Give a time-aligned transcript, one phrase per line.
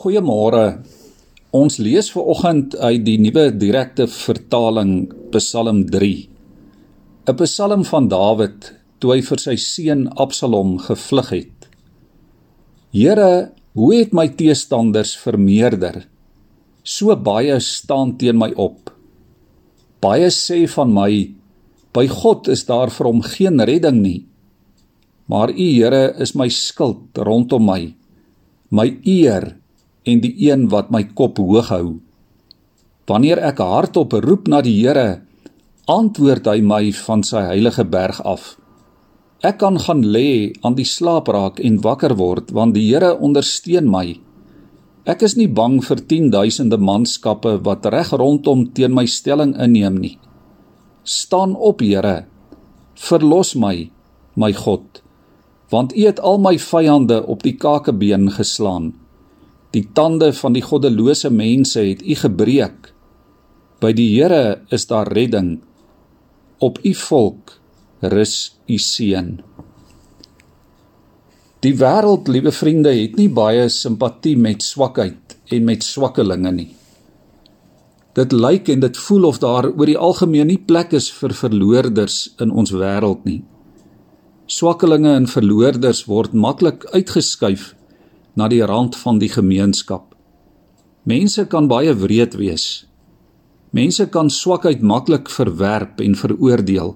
[0.00, 0.80] Goeiemôre.
[1.52, 6.14] Ons lees ver oggend uit die nuwe direkte vertaling Psalm 3.
[7.28, 11.68] 'n Psalm van Dawid toe hy vir sy seun Absalom gevlug het.
[12.96, 16.08] Here, hoe het my teestanders vermeerder?
[16.82, 18.88] So baie staan teen my op.
[20.00, 21.12] Baie sê van my,
[21.92, 24.24] by God is daar vir hom geen redding nie.
[25.28, 27.92] Maar U Here is my skild rondom my,
[28.70, 29.59] my eer
[30.10, 31.98] en die een wat my kop hoog hou.
[33.10, 35.22] Wanneer ek hardop roep na die Here,
[35.90, 38.56] antwoord hy my van sy heilige berg af.
[39.42, 44.20] Ek kan gaan lê aan die slaapraak en wakker word want die Here ondersteun my.
[45.08, 50.18] Ek is nie bang vir 10000de manskappe wat reg rondom teen my stelling inneem nie.
[51.02, 52.26] Staan op, Here.
[53.00, 53.88] Verlos my,
[54.36, 55.00] my God,
[55.72, 58.92] want U het al my vyande op die kakebeen geslaan.
[59.70, 62.90] Die tande van die goddelose mense het u gebreek.
[63.80, 65.60] By die Here is daar redding.
[66.58, 67.54] Op u volk
[68.00, 68.34] rus
[68.66, 69.38] u seën.
[71.60, 76.70] Die wêreld, liewe vriende, het nie baie simpatie met swakheid en met swakkelinge nie.
[78.16, 82.32] Dit lyk en dit voel of daar oor die algemeen nie plek is vir verloorders
[82.42, 83.42] in ons wêreld nie.
[84.50, 87.74] Swakkelinge en verloorders word maklik uitgeskuif
[88.40, 90.14] na die rand van die gemeenskap.
[91.04, 92.86] Mense kan baie wreed wees.
[93.76, 96.94] Mense kan swakheid maklik verwerp en veroordeel.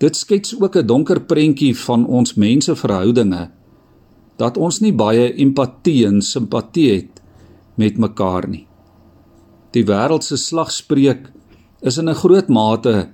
[0.00, 3.50] Dit skets ook 'n donker prentjie van ons menseverhoudinge
[4.36, 7.20] dat ons nie baie empatie en simpatie het
[7.76, 8.66] met mekaar nie.
[9.72, 11.30] Die wêreld se slagspreuk
[11.82, 13.08] is in 'n groot mate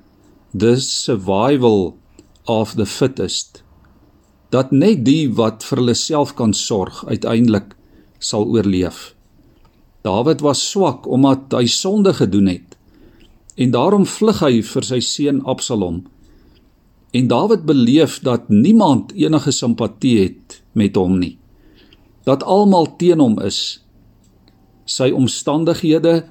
[0.54, 1.96] the survival
[2.44, 3.66] of the fittest
[4.50, 7.75] dat net die wat vir hulle self kan sorg uiteindelik
[8.19, 9.14] sal oorleef.
[10.06, 12.77] Dawid was swak omdat hy sonde gedoen het
[13.56, 16.03] en daarom vlug hy vir sy seun Absalom.
[17.16, 21.38] En Dawid beleef dat niemand enige simpatie het met hom nie.
[22.28, 23.81] Dat almal teen hom is.
[24.84, 26.26] Sy omstandighede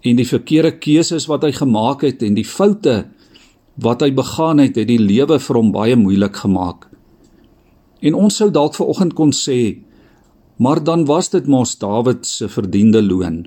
[0.00, 3.02] en die verkeerde keuses wat hy gemaak het en die foute
[3.76, 6.86] wat hy begaan het, het die lewe vir hom baie moeilik gemaak.
[8.00, 9.78] En ons sou dalk ver oggend kon sê,
[10.56, 13.46] maar dan was dit mos Dawid se verdiende loon.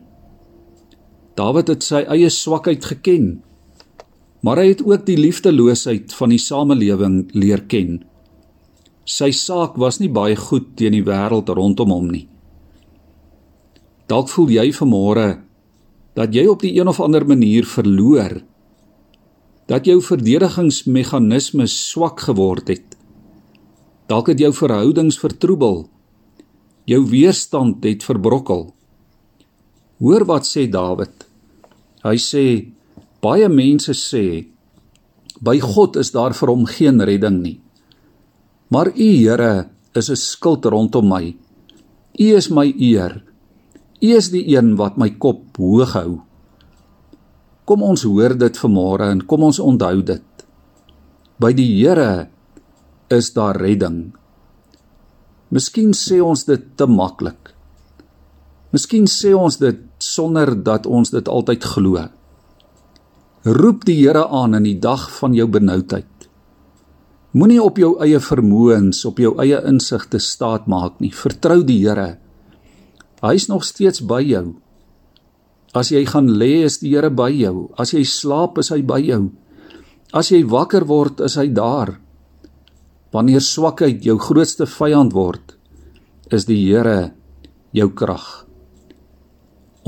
[1.37, 3.39] Dawid het sy eie swakheid geken,
[4.45, 8.01] maar hy het ook die liefdeloosheid van die samelewing leer ken.
[9.09, 12.27] Sy saak was nie baie goed teen die wêreld rondom hom nie.
[14.09, 15.29] Dalk voel jy vanmôre
[16.17, 18.39] dat jy op die een of ander manier verloor,
[19.69, 22.88] dat jou verdedigingsmeganismes swak geword het
[24.09, 25.83] Dalk het jou verhoudings vertroebel.
[26.89, 28.71] Jou weerstand het verbrokkel.
[30.01, 31.27] Hoor wat sê Dawid.
[32.01, 32.45] Hy sê
[33.21, 34.47] baie mense sê
[35.45, 37.59] by God is daar vir hom geen redding nie.
[38.73, 41.35] Maar U Here is 'n skild rondom my.
[42.19, 43.23] U is my eer.
[44.01, 46.21] U is die een wat my kop hoog hou.
[47.65, 50.23] Kom ons hoor dit vanmôre en kom ons onthou dit.
[51.39, 52.29] By die Here
[53.09, 54.11] is daar redding.
[55.49, 57.53] Miskien sê ons dit te maklik.
[58.69, 62.05] Miskien sê ons dit sonder dat ons dit altyd glo.
[63.49, 66.05] Roep die Here aan in die dag van jou benoudheid.
[67.33, 71.11] Moenie op jou eie vermoëns, op jou eie insigte staat maak nie.
[71.13, 72.17] Vertrou die Here.
[73.23, 74.59] Hy is nog steeds by jou.
[75.73, 77.69] As jy gaan lê, is die Here by jou.
[77.77, 79.31] As jy slaap, is hy by jou.
[80.13, 81.97] As jy wakker word, is hy daar.
[83.11, 85.55] Wanneer swakheid jou grootste vyand word,
[86.29, 87.11] is die Here
[87.73, 88.45] jou krag.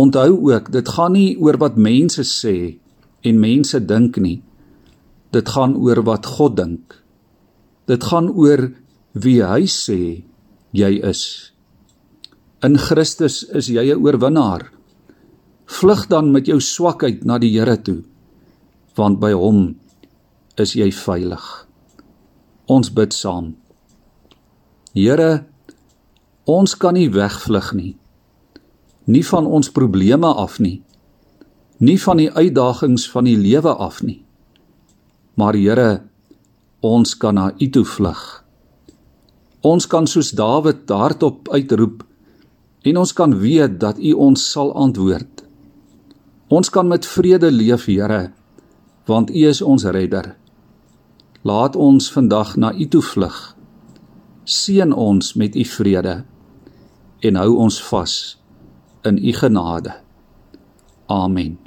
[0.01, 2.79] Onthou ook, dit gaan nie oor wat mense sê
[3.27, 4.39] en mense dink nie.
[5.31, 6.97] Dit gaan oor wat God dink.
[7.87, 8.71] Dit gaan oor
[9.13, 10.23] wie hy sê
[10.73, 11.51] jy is.
[12.63, 14.71] In Christus is jy 'n oorwinnaar.
[15.65, 18.03] Vlug dan met jou swakheid na die Here toe,
[18.95, 19.75] want by hom
[20.57, 21.70] is jy veilig.
[22.69, 23.55] Ons bid saam.
[24.93, 25.45] Here,
[26.45, 27.95] ons kan nie wegvlug nie.
[29.09, 30.81] Nie van ons probleme af nie.
[31.81, 34.21] Nie van die uitdagings van die lewe af nie.
[35.35, 36.03] Maar Here,
[36.81, 38.21] ons kan na U toe vlug.
[39.61, 42.03] Ons kan soos Dawid hardop uitroep
[42.85, 45.43] en ons kan weet dat U ons sal antwoord.
[46.51, 48.31] Ons kan met vrede leef, Here,
[49.07, 50.35] want U is ons redder.
[51.41, 53.55] Laat ons vandag na U toe vlug.
[54.43, 56.21] Seën ons met U vrede
[57.21, 58.13] en hou ons vas
[59.05, 59.93] in u genade.
[61.05, 61.57] Amen.